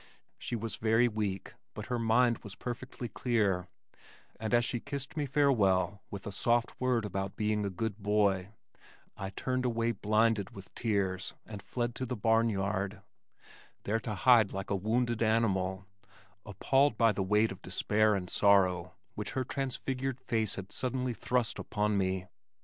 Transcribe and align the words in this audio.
She 0.39 0.55
was 0.55 0.77
very 0.77 1.07
weak, 1.07 1.53
but 1.75 1.85
her 1.85 1.99
mind 1.99 2.39
was 2.39 2.55
perfectly 2.55 3.07
clear, 3.07 3.67
and 4.39 4.51
as 4.51 4.65
she 4.65 4.79
kissed 4.79 5.15
me 5.15 5.27
farewell 5.27 6.01
with 6.09 6.25
a 6.25 6.31
soft 6.31 6.73
word 6.81 7.05
about 7.05 7.35
being 7.35 7.63
a 7.63 7.69
good 7.69 7.99
boy, 7.99 8.49
I 9.15 9.29
turned 9.29 9.63
away 9.63 9.91
blinded 9.91 10.55
with 10.55 10.73
tears 10.73 11.35
and 11.45 11.61
fled 11.61 11.93
to 11.93 12.07
the 12.07 12.15
barnyard, 12.15 13.03
there 13.83 13.99
to 13.99 14.15
hide 14.15 14.51
like 14.51 14.71
a 14.71 14.75
wounded 14.75 15.21
animal, 15.21 15.85
appalled 16.47 16.97
by 16.97 17.11
the 17.11 17.21
weight 17.21 17.51
of 17.51 17.61
despair 17.61 18.15
and 18.15 18.27
sorrow 18.27 18.95
which 19.13 19.33
her 19.33 19.43
transfigured 19.43 20.19
face 20.19 20.55
had 20.55 20.71
suddenly 20.71 21.13
thrust 21.13 21.59
upon 21.59 21.95
me. 21.99 22.25